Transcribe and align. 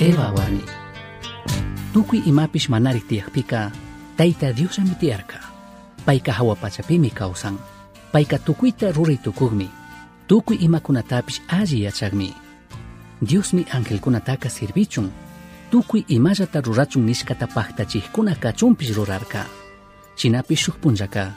Eva 0.00 0.32
warni. 0.32 0.64
Tukui 1.92 2.22
imapis 2.24 2.70
manarik 2.72 3.04
tiakpika, 3.04 3.70
taita 4.16 4.48
diosami 4.56 4.96
tiarka. 4.96 5.36
Paika 6.04 6.32
hawa 6.32 6.56
pachapimi 6.56 7.10
kausan. 7.10 7.58
Paika 8.12 8.38
tukuita 8.38 8.92
ruray 8.92 9.18
tukugmi. 9.20 9.68
Tukui 10.26 10.56
imakunatapis 10.56 11.42
alli 11.48 11.82
yachagmi. 11.84 12.32
Diosmi 13.20 13.66
angelkunataka 13.72 14.48
sirvichun. 14.48 15.12
Tukui 15.70 16.04
imallata 16.08 16.60
rurachun 16.60 17.04
nishkata 17.04 17.46
paktachikuna 17.46 18.34
kachumpis 18.40 18.96
rurarka. 18.96 19.44
Chinapis 20.16 20.58
shuk 20.58 20.80
punllaka, 20.80 21.32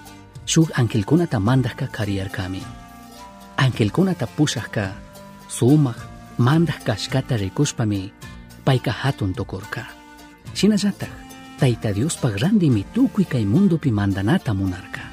shuk 0.46 0.72
angelkunata 0.80 1.40
mandajka 1.40 1.88
kariyarkami. 1.88 2.64
pusahka, 3.58 4.28
pushajka, 4.38 4.92
sumak, 5.50 5.98
mandaj 6.38 6.84
kashkata 6.86 7.38
rikushpami, 7.38 8.23
payka 8.64 8.92
hatun 8.92 9.34
tukurka. 9.36 9.86
Shinallatak, 10.54 11.12
tayta 11.60 11.92
Diospag 11.94 12.40
randimi 12.40 12.84
tukuy 12.94 13.26
kay 13.26 13.46
mundopi 13.46 13.92
mandanata 13.92 14.54
munarka. 14.54 15.04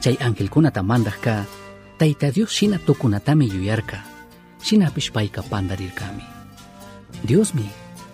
Chay 0.00 0.16
angelkunata 0.20 0.82
mandajka, 0.82 1.44
tayta 1.98 2.30
Dios 2.30 2.50
shina 2.50 2.78
tukunatami 2.78 3.48
yuyarka. 3.50 3.98
Shinapish 4.62 5.12
payka 5.12 5.42
pandarirkami. 5.42 6.24
Diosmi, 7.24 7.68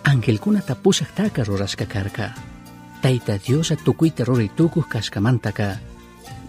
angelkunata 0.05 0.75
pushaktaka 0.75 1.45
rurashka 1.45 1.87
karka. 1.87 2.35
Tayta 3.03 3.39
Diosa 3.39 3.77
tukuyta 3.77 4.25
ruray 4.25 4.49
tukuj 4.55 4.85
kashkamantaka, 4.89 5.79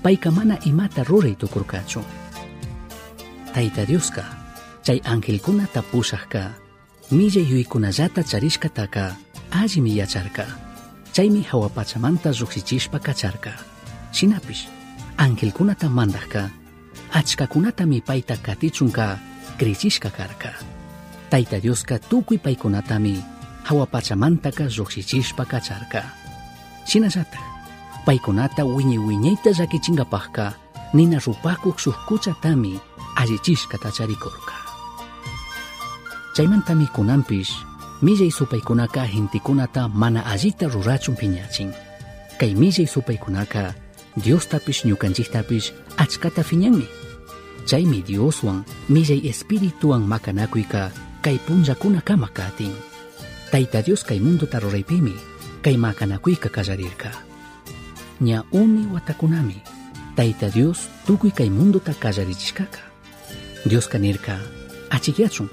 payka 0.04 0.32
mana 0.32 0.58
imata 0.66 1.04
ruray 1.04 1.36
tukurkachu. 1.36 2.04
Tayta 3.54 3.86
Dioska, 3.88 4.24
chay 4.84 5.02
angelkunata 5.04 5.82
pushajka, 5.82 6.61
millay 7.12 7.44
yuykunallata 7.52 8.24
charishkataka, 8.24 9.16
allimi 9.52 9.96
yacharka. 9.98 10.46
Chaymi 11.14 11.44
hawapachamanta 11.44 12.32
lluqsichishpa 12.32 13.00
kacharka. 13.00 13.52
Shinapish, 14.14 14.68
angelkunata 15.18 15.90
mandajka, 15.90 16.50
achkakunatami 17.12 18.02
payta 18.02 18.38
katichunka, 18.38 19.20
krichishka 19.58 20.10
karka. 20.10 20.52
Tayta 21.30 21.60
Dioska 21.60 22.00
tukuy 22.00 22.38
paykunatami 22.38 23.24
hawapachamantaka 23.64 24.64
lluqsichishpa 24.72 25.46
kacharka. 25.46 26.04
Shinallatak, 26.86 27.44
paykunata 28.06 28.64
wiñay 28.66 28.98
wiñayta 28.98 29.52
llakichinkapajka, 29.52 30.54
nina 30.94 31.20
rupakuq 31.20 31.78
shuk 31.80 31.98
kuchatami 32.08 32.80
allichishkata 33.16 33.92
charikurka. 33.92 34.61
Chaymantami 36.32 36.88
kunanpish, 36.88 37.52
millay 38.02 38.32
supaykunaka 38.32 39.04
hintikunata 39.04 39.88
mana 39.92 40.24
allita 40.26 40.68
rurachun 40.72 41.16
piñachin. 41.20 41.76
Kay 42.40 42.56
millay 42.56 42.88
supaykunaka 42.88 43.76
Diostapish 44.16 44.86
ñukanchiktapish 44.88 45.72
achkata 45.98 46.44
fiñanmi. 46.44 46.88
Chaymi 47.68 48.02
Dioswan 48.02 48.64
millay 48.88 49.28
espirituwan 49.28 50.08
makanakuyka 50.08 50.92
kay 51.22 51.36
punllakuna 51.38 52.00
kama 52.02 52.28
katin. 52.32 52.72
Tayta 53.52 53.84
Dios 53.84 54.04
kay 54.04 54.20
mundota 54.24 54.60
ruraypimi 54.60 55.16
kay 55.62 55.76
makanakuyka 55.76 56.48
kallarirka. 56.50 57.12
Ña 58.24 58.44
uni 58.52 58.88
watakunami 58.88 59.60
Tayta 60.16 60.48
Dios 60.48 60.88
tukuy 61.08 61.32
kay 61.36 61.50
mundota 61.52 61.92
kallarichishkaka. 61.92 62.80
Dios 63.68 63.88
kanirka 63.92 64.40
achikyachun 64.90 65.52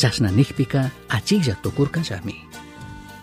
σας 0.00 0.18
να 0.18 0.30
νύχπηκα 0.30 0.92
ατσίγια 1.12 1.58
το 1.62 1.70
κούρκα 1.70 2.02
ζαμί. 2.02 2.46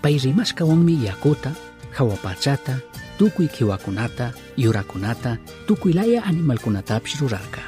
Παίζει 0.02 0.34
μας 0.36 0.54
καόνμι 0.54 0.92
για 0.92 1.18
κότα, 1.20 1.56
χαουαπατσάτα, 1.92 2.84
τούκουι 3.18 3.48
και 3.48 3.64
ουακουνάτα, 3.64 4.34
γιουρακουνάτα, 4.56 5.40
τούκουι 5.66 5.92
λάια 5.92 6.24
ανιμαλκουνατά 6.28 7.02
ψιρουζάρκα. 7.02 7.62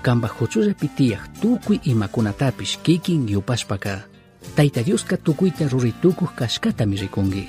Κάμπα 0.00 0.28
χωτσούζα 0.28 0.74
πιτία 0.78 1.26
τούκουι 1.40 1.80
η 1.82 1.94
μακουνατά 1.94 2.52
πισκίκιν 2.52 3.26
γιουπάσπακα, 3.26 4.06
τα 4.54 4.62
ιταδιούσκα 4.62 5.18
τούκουι 5.18 5.50
τα 5.58 5.68
ρουριτούκου 5.68 6.28
κασκάτα 6.34 6.86
μυζικούγγι. 6.86 7.48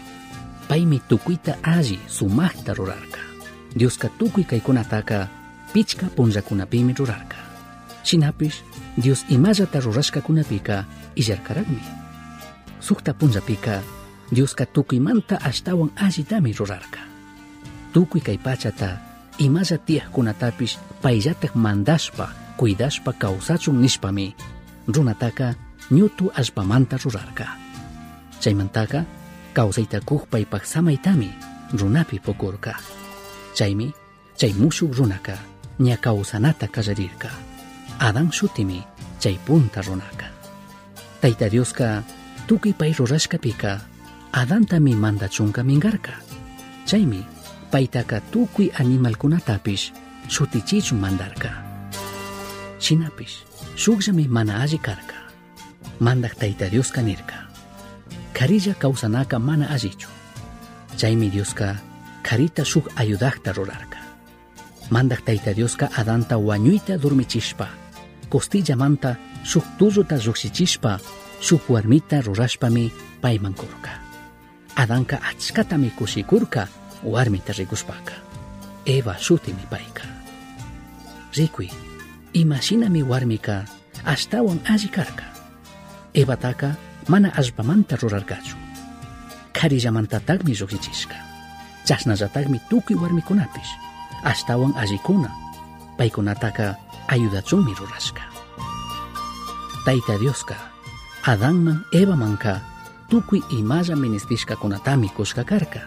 Παίμι 0.67 1.01
τούκουι 1.07 1.39
τα 1.43 1.57
άζι, 1.65 1.99
σουμάχτα 2.07 2.73
ρουράρκα. 2.73 3.19
Διούσκα 3.73 4.11
τούκουι 4.17 4.43
καϊκούνατάκα, 4.43 5.31
πίτσκα 5.71 6.05
πούνζακουναπίμι 6.05 6.93
ρουράρκα. 6.97 7.35
Συνάπης, 8.01 8.63
Dios 9.03 9.25
imallata 9.29 9.79
rurashkakunapika 9.79 10.83
illarkaraqmi. 11.15 11.81
Sukta 12.79 13.13
punllapika, 13.13 13.81
Dioska 14.35 14.65
tukuymanta 14.65 15.37
ashtawan 15.43 15.91
allitami 15.95 16.53
rurarka. 16.53 16.99
Tukuy 17.93 18.21
kay 18.21 18.37
pachata 18.37 18.97
imalla 19.37 19.77
tiyaqkunatapish 19.85 20.77
payllatak 21.01 21.55
mandashpa, 21.55 22.29
cuidashpa 22.57 23.13
kawsachun 23.13 23.81
nishpami, 23.81 24.35
runataka 24.87 25.53
ñutu 25.91 26.31
allpamanta 26.33 26.97
rurarka. 27.03 27.45
Chaymantaka, 28.41 29.05
kawsayta 29.53 30.01
kuj 30.01 30.25
paypak 30.31 30.65
samaytami 30.65 31.29
runapi 31.73 32.19
pukurka. 32.19 32.75
Chaymi, 33.53 33.93
chay 34.37 34.53
mushuk 34.53 34.95
runaka 34.97 35.37
ña 35.79 35.97
kawsanata 35.97 36.67
kallarirka. 36.67 37.29
Adan 37.99 38.31
shutimi 38.31 38.83
chay 39.19 39.39
punta 39.45 39.81
runaka. 39.81 40.27
Tayta 41.21 41.49
Dioska 41.49 42.03
tukuy 42.47 42.73
pay 42.73 42.93
rurashkapika 42.93 43.79
Adantami 44.31 44.95
mandachunka 44.95 45.63
mingarka. 45.63 46.19
Chaymi 46.85 47.23
paytaka 47.71 48.19
tukuy 48.31 48.69
animalkunatapish 48.75 49.93
shutichichun 50.27 50.99
mandarka. 50.99 51.51
Shinapish 52.79 53.47
shukllami 53.75 54.27
mana 54.27 54.61
alli 54.61 54.77
karka. 54.77 55.15
Mandak 55.99 56.35
tayta 56.35 56.67
Dioska 56.69 57.01
nirka. 57.01 57.47
Karilla 58.33 58.75
kawsanaka 58.75 59.39
mana 59.39 59.71
allichu. 59.71 60.09
Chaymi 60.97 61.31
Dioska 61.31 61.79
karita 62.23 62.65
shuk 62.65 62.91
ayudakta 62.95 63.53
rurarka. 63.55 63.97
Mandak 64.91 65.23
tayta 65.25 65.53
Dioska 65.55 65.89
Adanta 65.95 66.37
wañuyta 66.37 66.97
durmichishpa, 66.97 67.67
костилла 68.25 68.75
манта, 68.75 69.17
шух 69.43 69.63
тузута 69.77 70.17
зоксичишпа, 70.17 70.99
шух 71.41 71.61
рурашпами, 71.69 72.21
рураспами 72.25 72.91
паиманкурка. 73.21 73.91
Аданка 74.75 75.19
ацката 75.31 75.77
ми 75.77 75.89
коси 75.89 76.23
курка, 76.23 76.67
уармита 77.03 77.53
рикуспака. 77.53 78.13
Ева 78.85 79.15
шути 79.19 79.53
ми 79.53 79.65
пайка. 79.69 80.03
Рикуи, 81.37 81.71
имашина 82.33 82.89
ми 82.89 83.03
уармика, 83.03 83.65
ази 84.69 84.87
карка. 84.87 85.23
Ева 86.13 86.35
така, 86.35 86.75
мана 87.07 87.31
ажбаманта 87.35 87.97
рураргачу. 87.97 88.55
Кари 89.53 89.79
жаманта 89.79 90.19
так 90.19 90.43
ми 90.43 90.53
зоксичишка. 90.55 91.15
Часна 91.87 92.15
за 92.15 92.27
так 92.27 92.49
ми 92.49 92.59
туки 92.69 92.95
уармикунапиш. 92.95 93.67
Аштауан 94.23 94.73
ажикуна, 94.77 95.31
пайкунатака– 95.97 96.75
ayudachunmi 97.07 97.73
rurashka. 97.73 98.21
Tayta 99.85 100.17
Dioska, 100.17 100.55
Adanman 101.23 101.85
Evamanka 101.93 102.61
tukuy 103.09 103.41
imalla 103.49 103.95
ministishkakunatami 103.95 105.09
kushka 105.09 105.43
karka. 105.43 105.79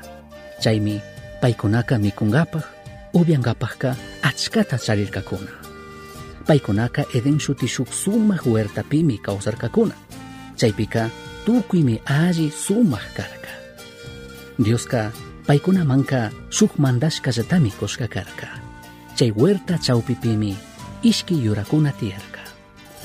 Chaymi 0.62 1.00
paykunaka 1.40 1.98
mikunqapaq, 1.98 2.64
upiankapaqka 3.14 3.96
achkata 4.22 4.78
charirkakuna. 4.78 5.50
Paykunaka 6.46 7.04
Eden 7.14 7.38
shuti 7.40 7.68
shuk 7.68 7.88
sumaq 7.92 8.42
huertapimi 8.46 9.18
kawsarkakuna. 9.18 9.94
Chaypika 10.56 11.10
tukuymi 11.44 12.00
alli 12.06 12.50
sumaq 12.50 13.06
karka. 13.16 13.52
Dioska 14.58 15.12
paykunamanka 15.46 16.30
shuk 16.50 16.78
mandashkallatami 16.78 17.70
kushka 17.78 18.08
karka. 18.08 18.46
Chay 19.16 19.30
huerta 19.30 19.78
chawpipimi 19.78 20.56
ishki 21.02 21.44
yurakuna 21.44 21.92
tiyarka 21.92 22.40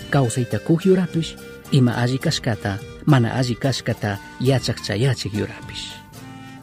kawsaytakuj 0.09 0.85
yurapish 0.85 1.35
ima 1.71 1.97
aji 1.97 2.17
kashkata 2.17 2.77
mana 3.05 3.35
aji 3.35 3.55
kashkata 3.55 4.17
yachak 4.39 4.81
cha 4.81 4.95
yachaqchayachik 4.95 5.33
yurapish 5.33 5.93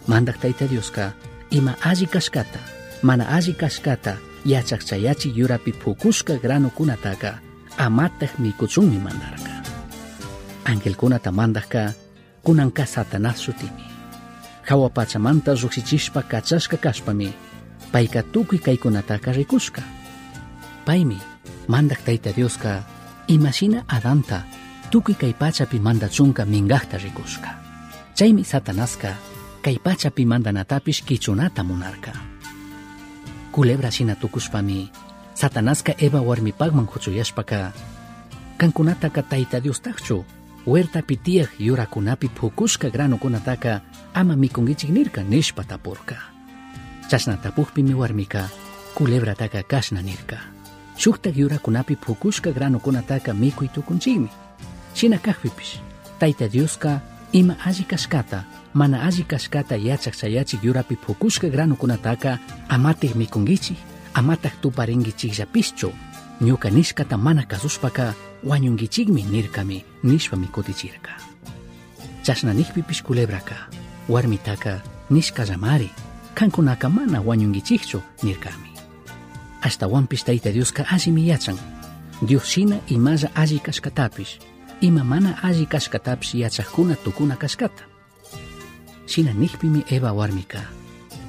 mandaq 0.06 0.40
tayta 0.40 0.66
dioska, 0.66 1.12
ima 1.50 1.76
aji 1.84 2.06
kashkata 2.06 2.58
mana 3.02 3.28
aji 3.28 3.52
kashkata 3.52 4.16
yachak 4.44 4.84
cha 4.84 4.96
yachaqchayachik 4.96 5.36
yurapi 5.36 5.72
phukushqa 5.72 6.38
granukunataqa 6.42 7.38
amataj 7.78 8.30
mikuchunmi 8.38 8.98
mandarqa 8.98 9.54
kunan 10.96 11.20
ka 11.68 11.94
kunanqa 12.42 12.86
satanás 12.86 13.38
shutimi 13.40 13.84
hawa 14.62 14.90
pachamanta 14.90 15.54
lluksichishpa 15.54 16.22
kachashka 16.22 16.76
kashpami 16.76 17.34
paika 17.92 18.22
payka 18.22 18.22
tukuy 18.32 18.58
kaykunataqa 18.58 19.32
rikushqa 19.32 19.99
Paymi 20.84 21.18
mandak 21.68 22.04
tayta 22.04 22.32
Dioska 22.32 22.82
imashina 23.28 23.84
Adanta 23.88 24.44
tukuy 24.90 25.14
kay 25.14 25.32
pachapi 25.32 25.78
mandachunka 25.78 26.44
mingaqta 26.44 26.98
rikushka. 26.98 27.50
Chaymi 28.14 28.44
satanaska 28.44 29.14
kay 29.62 29.78
pachapi 29.78 30.26
mandanatapish 30.26 31.04
kichunata 31.04 31.62
munarka. 31.62 32.12
Culebra 33.52 33.90
shina 33.90 34.14
tukushpami 34.14 34.90
satanaska 35.34 35.94
eva 35.98 36.20
warmipakman 36.20 36.86
huchuyashpaka 36.86 37.72
kankunataka 38.58 39.22
tayta 39.22 39.60
diostaqchu 39.60 40.24
huertapi 40.66 41.16
tiyaq 41.16 41.50
yurakunapi 41.58 42.28
phukushka 42.28 42.90
granukunataka 42.90 43.80
ama 44.14 44.36
mikunkichik 44.36 44.90
nirka 44.90 45.22
nishpa 45.22 45.64
tapurka 45.64 46.16
chashna 47.08 47.36
tapukpimi 47.36 47.94
warmika 47.94 48.48
culebrataka 48.94 49.62
kashna 49.62 50.02
nirka 50.02 50.59
shuktak 51.00 51.36
yurakunapi 51.36 51.96
pukushka 51.96 52.52
granukunataka 52.52 53.32
mikuy 53.34 53.68
tukunchikmi 53.72 54.28
shina 54.94 55.18
kaqpipish 55.18 55.80
taita 56.18 56.48
diosqa 56.48 57.00
ima 57.32 57.56
alli 57.64 57.84
kashkata 57.88 58.44
mana 58.74 59.00
alli 59.08 59.24
kashkata 59.24 59.76
yachaq 59.76 60.14
chayachik 60.20 60.64
yurapi 60.64 60.96
pukushka 60.96 61.48
granukunataka 61.48 62.38
amatik 62.68 63.14
mikunkichik 63.16 63.78
amatak 64.14 64.60
tuparinkichikllapishchu. 64.60 65.90
ñuka 66.40 66.70
nishkata 66.70 67.16
mana 67.16 67.42
kasushpaka 67.42 68.14
wañunkichikmi 68.44 69.22
nirkami 69.22 69.84
nishpami 70.04 70.48
chashna 72.22 72.52
nikpipish 72.52 73.02
kulebraka 73.02 73.56
warmitaka 74.08 74.82
nishkallamari 75.10 75.90
kankunaka 76.34 76.88
mana 76.88 77.20
wañunkichikchu 77.20 78.00
nirkami 78.22 78.69
ashtawanpish 79.62 80.24
tayta 80.24 80.52
Dioska 80.52 80.84
allimi 80.90 81.26
yachan 81.28 81.58
Dios 82.22 82.44
shina 82.46 82.80
imalla 82.88 83.30
alli 83.34 83.58
kashkatapish 83.58 84.38
ima 84.80 85.04
mana 85.04 85.38
alli 85.42 85.66
kashkatapish 85.66 86.34
tukuna 87.04 87.36
kashkata 87.36 87.84
shina 89.06 89.32
nikpimi 89.32 89.84
Eva 89.90 90.12
warmika 90.12 90.60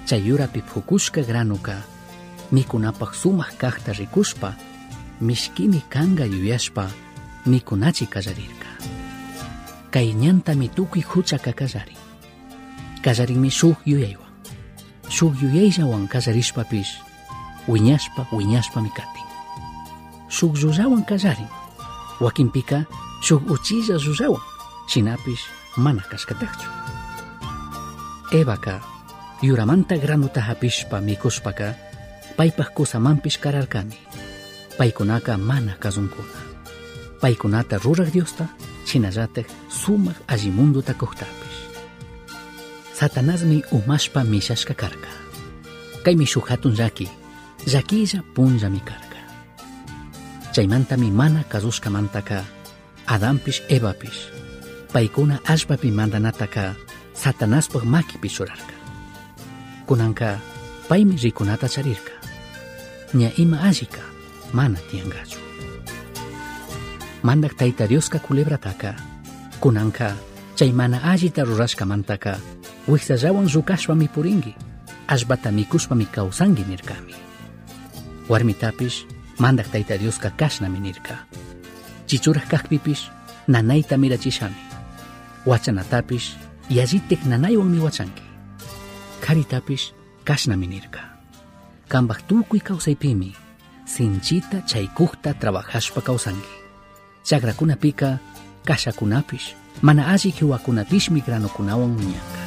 chay 0.06 0.22
yurapi 0.28 0.62
phukushka 0.62 1.22
granuka 1.22 1.76
mikunapaq 2.52 3.14
sumaq 3.16 3.58
kaqta 3.58 3.94
rikushpa 3.94 4.56
mishkimi 5.22 5.82
kanga 5.90 6.26
yuyashpa. 6.26 6.90
Mikunachi 7.46 8.06
kallarirka 8.06 8.70
kay 9.90 10.14
ñantami 10.14 10.70
tukuy 10.70 11.02
huchaka 11.02 11.54
kallarin 11.54 11.98
kallarinmi 13.02 13.50
shuk 13.50 13.82
yuyaywan. 13.86 14.30
Shuk 15.10 15.34
yuyayllawan 15.42 16.06
kallarishpapish 16.08 17.02
wiñashpa 17.68 18.26
wiñashpami 18.32 18.90
katin 18.90 19.28
shuk 20.30 20.58
llullawan 20.58 21.04
kallarin 21.06 21.50
wakinpika 22.20 22.86
shuk 23.22 23.44
uchilla 23.50 23.98
llullawan 23.98 24.42
shinapish 24.88 25.46
mana 25.78 26.02
kashkataqchu 26.02 26.70
Evaka 28.32 28.80
yuramanta 29.42 29.98
granuta 29.98 30.42
hapishpa 30.42 31.02
mikushpaka 31.02 31.76
paypaq 32.38 32.74
kusamanpish 32.74 33.40
kararkani 33.44 33.98
paykunaka 34.78 35.38
mana 35.38 35.76
kazunkuna 35.80 36.40
paykunata 37.22 37.78
ruraq 37.84 38.10
Diosta 38.14 38.46
shinallatak 38.86 39.48
sumaq 39.70 40.18
allimunduta 40.28 40.94
kuqtapish 40.94 41.60
satanasmi 42.94 43.64
umashpa 43.72 44.24
mishashka 44.24 44.74
karka 44.74 45.12
kaymi 46.04 46.26
shuk 46.26 46.48
hatun 46.50 46.76
llaki 46.80 47.21
llakillappunllami 47.68 48.82
karka 48.90 49.20
chaymantami 50.54 51.12
mana 51.12 51.44
karushkamantaka 51.44 52.44
adampish 53.08 53.62
evapish 53.70 54.20
paykuna 54.94 55.40
allpapi 55.46 55.92
mandanataka 55.92 56.76
satanaspaj 57.14 57.84
makipi 57.84 58.30
churarka 58.30 58.76
kunanka 59.88 60.40
paymi 60.90 61.16
rikunata 61.24 61.68
charirka 61.70 62.14
ña 63.14 63.30
ima 63.38 63.58
allika 63.70 64.02
mana 64.54 64.80
tiyankachu 64.90 65.52
mandak 67.24 67.54
tayta 67.58 67.86
culebra 67.86 68.20
culebrataka. 68.20 68.96
Kunanka 69.62 70.18
chay 70.56 70.72
mana 70.74 70.98
allita 71.06 71.46
rurashkamantaka 71.46 72.38
wiksallawan 72.90 73.46
rukashpami 73.46 74.10
purinki 74.10 74.54
allpata 75.08 75.52
mikushpami 75.54 76.06
kawsanki 76.10 76.66
nirkami 76.66 77.14
warmitapish 78.30 79.06
mandak 79.40 79.72
tayta 79.72 79.98
Dioska 79.98 80.30
kashnami 80.30 80.80
nirka 80.80 81.26
chichuraq 82.08 82.48
kaqpipish 82.50 83.10
nanayta 83.48 83.98
mirachishami. 83.98 84.62
Wachanatapish 85.46 86.38
yazitek 86.70 87.26
nanaywanmi 87.26 87.80
wachanki. 87.80 88.24
Karitapish 89.22 89.94
kashnami 90.24 90.68
nirka 90.68 91.02
kanpaq 91.92 92.24
tukuy 92.28 92.62
kawsaypimi 92.64 93.36
sinchita 93.86 94.62
chaykukta 94.64 95.34
trabajashpa 95.34 96.02
kawsanki 96.02 96.54
chakrakunapika 97.24 98.20
kashakunapish 98.66 99.56
mana 99.82 100.08
alli 100.08 100.32
kiwakunapishmi 100.32 101.22
granukunawan 101.22 101.98
wiñanka 101.98 102.42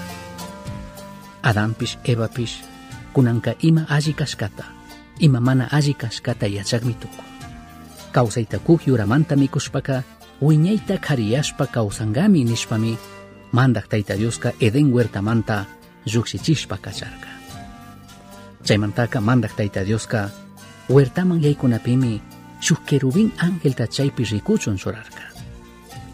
Adampish 1.42 1.98
Evapish 2.04 2.64
kunanka 3.12 3.54
ima 3.60 3.86
alli 3.88 4.14
kashkata 4.14 4.73
ima 5.18 5.40
mana 5.40 5.68
alli 5.70 5.94
kashkata 5.94 6.46
yachakmi 6.46 6.94
tukun 6.94 7.24
kawsayta 8.12 8.58
kuk 8.58 8.86
yuramanta 8.86 9.36
mikushpaka 9.36 10.02
wiñayta 10.42 10.98
kariyashpa 10.98 11.66
kawsangami 11.66 12.44
nishpami 12.44 12.98
mandak 13.52 13.88
tayta 13.88 14.16
Dioska 14.18 14.52
Eden 14.60 14.90
huertamanta 14.90 15.64
llukshichishpa 16.06 16.76
kacharka. 16.78 17.28
Chaymantaka 18.64 19.20
mandak 19.20 19.56
tayta 19.56 19.84
Dioska 19.84 20.30
huertaman 20.88 21.42
yaykunapimi 21.42 22.22
shuk 22.60 22.86
querubin 22.86 23.32
angelta 23.38 23.86
chaypi 23.86 24.24
rikuchun 24.24 24.76
churarka 24.76 25.24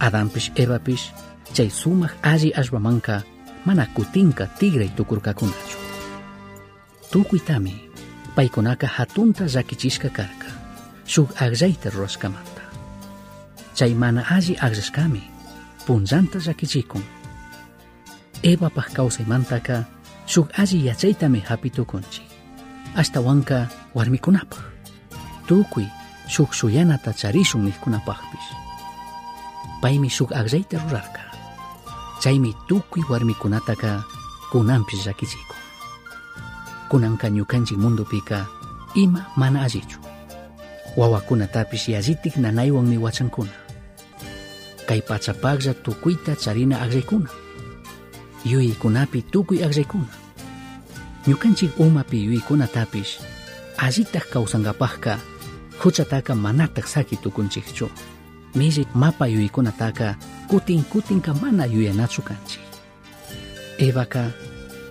Adampish 0.01 0.53
Evapish 0.57 1.13
chay 1.53 1.71
sumaq 1.71 2.13
alli 2.23 2.53
allpamanka 2.55 3.23
mana 3.65 3.87
kutinka 3.95 4.47
tigray 4.47 4.89
tukurkakunachu. 4.97 5.79
Tukuytami 7.11 7.90
paykunaka 8.37 8.87
hatunta 8.87 9.45
llakichishka 9.45 10.09
karka. 10.09 10.49
Shuk 11.07 11.31
aqllayta 11.43 11.91
rurashkamanta 11.91 12.63
chay 13.75 13.95
mana 13.95 14.23
alli 14.37 14.55
aqllashkami 14.67 15.23
punllanta 15.87 16.39
llakichikun 16.39 17.03
Evapaq 18.43 18.89
kawsaymantaka 18.97 19.85
shuk 20.27 20.49
alli 20.59 20.87
yachaytami 20.89 21.41
hapitukunchik. 21.49 22.29
Ashtawanka 22.97 23.69
warmikunapaq. 23.95 24.63
Tukuy 25.47 25.87
shuk 26.29 26.55
shuyanata 26.55 27.13
charishun 27.13 27.65
niqkunapaqpish 27.67 28.49
paymi 29.83 30.09
shuk 30.09 30.31
aqllayta 30.33 30.79
rurarka. 30.85 31.23
Chaymi 32.23 32.55
tukuy 32.69 33.03
warmikunataka 33.11 34.05
kunanpish 34.53 35.05
llakichikun 35.07 35.60
kunanka 36.91 37.29
ñukanchik 37.31 37.79
mundupika 37.79 38.47
ima 38.95 39.27
mana 39.37 39.63
allichu. 39.63 39.99
Wawakunatapish 40.97 41.89
yallitik 41.89 42.37
nanaywanmi 42.37 42.99
wachankuna 42.99 43.55
kay 44.87 45.01
pachapaqlla 45.01 45.75
tukuyta 45.75 46.35
charina 46.37 46.83
aqllaykuna 46.83 47.31
yuyaykunapi 48.45 49.23
tukuy 49.33 49.63
aqllaykuna 49.67 50.13
ñukanchik 51.29 51.79
umapi 51.79 52.25
yuyaykunatapish 52.27 53.13
allitaq 53.79 54.27
kawsankapaqka 54.33 55.19
huchataka 55.81 56.35
manataq 56.35 56.87
saki 56.87 57.17
tukunchikchu. 57.17 57.87
Millik 58.55 58.89
mapa 58.95 59.27
yuyaykunataka 59.31 60.17
kutin 60.51 60.83
kutinka 60.91 61.35
mana 61.35 61.65
yuyanachu 61.67 62.23
kanchik. 62.23 62.67
Evaka 63.79 64.31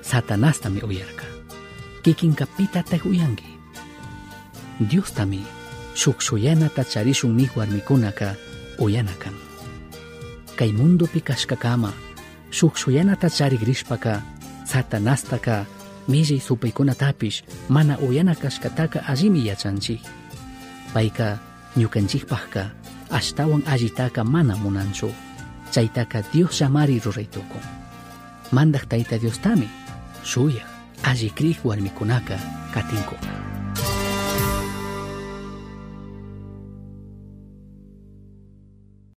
satanastami 0.01 0.81
uyarka 0.81 1.18
kikinka 2.03 2.45
pitataq 2.45 3.05
uyanki 3.05 3.57
Diostami 4.79 5.43
shuk 5.95 6.21
shuyanata 6.21 6.83
charishun 6.83 7.35
nik 7.35 7.55
warmikunaka 7.57 8.35
uyana 8.79 9.13
kan 9.19 9.35
kay 10.55 10.71
mundupi 10.71 11.19
kashkakama 11.21 11.91
shuk 12.51 12.77
shuyanata 12.79 13.27
charigrishpaka 13.29 14.23
satanastaka 14.65 15.65
millay 16.07 16.39
supaykunatapish 16.39 17.43
mana 17.69 17.99
uyana 17.99 18.35
kashkataka 18.35 19.03
allimi 19.07 19.47
yachanchik 19.51 20.01
payka 20.93 21.39
ñukanchikpaqka 21.77 22.71
ashtawan 23.09 23.63
allitaka 23.65 24.23
mana 24.23 24.55
munanchu. 24.57 25.09
Chaytaka 25.71 26.23
Dios 26.33 26.57
llamari 26.61 26.97
ruraytukun. 26.99 27.61
Mandak 28.51 28.89
tayta 28.89 29.17
Diostami 29.21 29.69
shuyaq 30.25 30.65
alli 30.65 30.78
warmikunaka 31.67 32.39
katinkuna 32.73 33.48